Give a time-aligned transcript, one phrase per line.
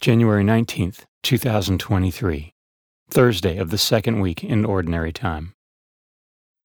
[0.00, 2.52] January 19th, 2023,
[3.10, 5.54] Thursday of the second week in Ordinary Time.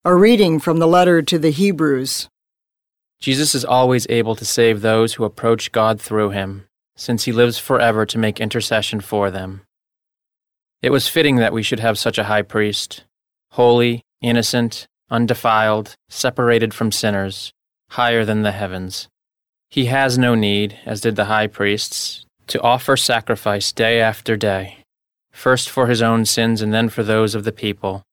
[0.05, 2.29] A reading from the letter to the Hebrews.
[3.19, 7.57] Jesus is always able to save those who approach God through him, since he lives
[7.57, 9.63] forever to make intercession for them.
[10.83, 13.03] It was fitting that we should have such a high priest,
[13.53, 17.51] holy, innocent, undefiled, separated from sinners,
[17.89, 19.07] higher than the heavens.
[19.71, 24.77] He has no need, as did the high priests, to offer sacrifice day after day,
[25.31, 28.03] first for his own sins and then for those of the people.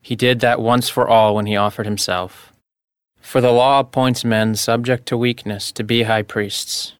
[0.00, 2.52] He did that once for all when he offered himself.
[3.20, 6.94] For the law appoints men subject to weakness to be high priests.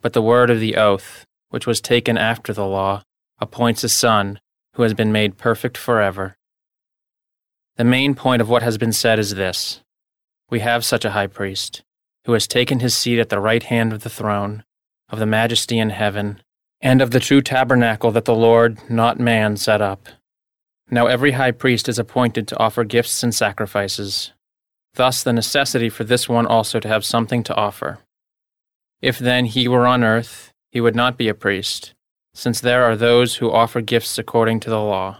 [0.00, 3.02] But the word of the oath, which was taken after the law,
[3.38, 4.40] appoints a son
[4.74, 6.36] who has been made perfect forever.
[7.76, 9.80] The main point of what has been said is this
[10.48, 11.82] We have such a high priest,
[12.24, 14.64] who has taken his seat at the right hand of the throne,
[15.08, 16.42] of the majesty in heaven,
[16.80, 20.08] and of the true tabernacle that the Lord, not man, set up.
[20.90, 24.32] Now every high priest is appointed to offer gifts and sacrifices.
[24.94, 27.98] Thus the necessity for this one also to have something to offer.
[29.00, 31.94] If then he were on earth, he would not be a priest,
[32.34, 35.18] since there are those who offer gifts according to the law.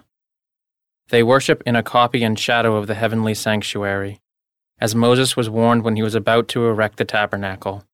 [1.11, 4.20] They worship in a copy and shadow of the heavenly sanctuary,
[4.80, 7.84] as Moses was warned when he was about to erect the tabernacle.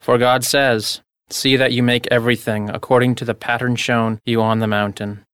[0.00, 4.58] For God says, See that you make everything according to the pattern shown you on
[4.58, 5.24] the mountain.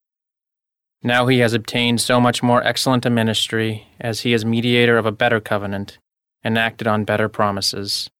[1.02, 5.06] Now he has obtained so much more excellent a ministry, as he is mediator of
[5.06, 5.98] a better covenant,
[6.44, 8.10] enacted on better promises.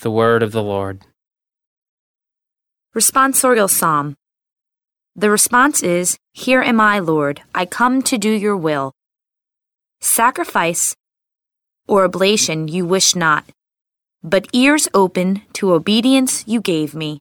[0.00, 1.02] The word of the Lord.
[2.94, 4.16] Responsorial Psalm.
[5.14, 8.92] The response is, Here am I, Lord, I come to do your will.
[10.00, 10.94] Sacrifice
[11.88, 13.44] or oblation you wish not,
[14.22, 17.20] but ears open to obedience you gave me.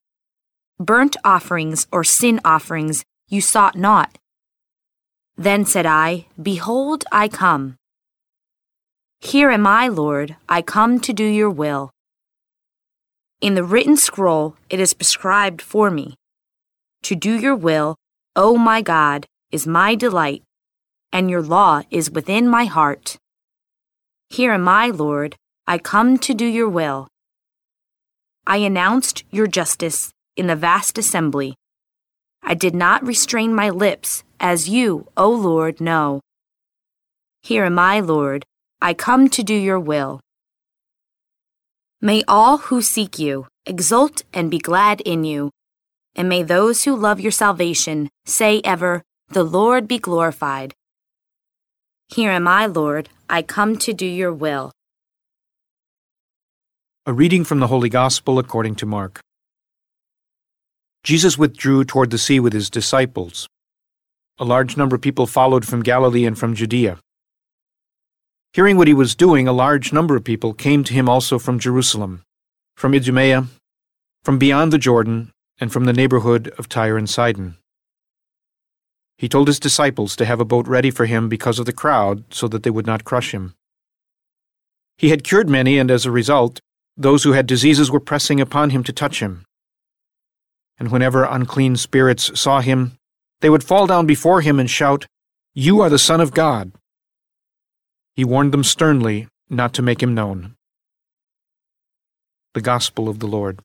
[0.79, 4.17] Burnt offerings or sin offerings you sought not.
[5.37, 7.77] Then said I, Behold, I come.
[9.19, 11.91] Here am I, Lord, I come to do your will.
[13.41, 16.15] In the written scroll it is prescribed for me.
[17.03, 17.95] To do your will,
[18.35, 20.43] O my God, is my delight,
[21.11, 23.17] and your law is within my heart.
[24.29, 25.35] Here am I, Lord,
[25.67, 27.07] I come to do your will.
[28.45, 31.55] I announced your justice in the vast assembly.
[32.43, 36.21] I did not restrain my lips, as you, O Lord, know.
[37.41, 38.45] Here am I, Lord,
[38.79, 40.19] I come to do your will.
[41.99, 45.49] May all who seek you exult and be glad in you,
[46.15, 50.75] and may those who love your salvation say ever, The Lord be glorified.
[52.09, 54.71] Here am I, Lord, I come to do your will.
[57.07, 59.19] A reading from the Holy Gospel according to Mark.
[61.03, 63.47] Jesus withdrew toward the sea with his disciples.
[64.39, 66.97] A large number of people followed from Galilee and from Judea.
[68.53, 71.59] Hearing what he was doing, a large number of people came to him also from
[71.59, 72.23] Jerusalem,
[72.75, 73.49] from Idumea,
[74.23, 77.57] from beyond the Jordan, and from the neighborhood of Tyre and Sidon.
[79.19, 82.23] He told his disciples to have a boat ready for him because of the crowd,
[82.31, 83.53] so that they would not crush him.
[84.97, 86.61] He had cured many, and as a result,
[86.97, 89.45] those who had diseases were pressing upon him to touch him.
[90.77, 92.97] And whenever unclean spirits saw him,
[93.41, 95.05] they would fall down before him and shout,
[95.53, 96.71] You are the Son of God.
[98.15, 100.55] He warned them sternly not to make him known.
[102.53, 103.59] The Gospel of the Lord.